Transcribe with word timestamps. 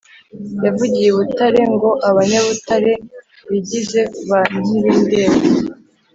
yavugiye 0.65 1.07
i 1.11 1.15
Butare 1.17 1.61
ngo 1.73 1.89
Abanyabutare 2.09 2.93
bigize 3.49 4.01
ba 4.29 4.41
ntibindeba 4.59 5.39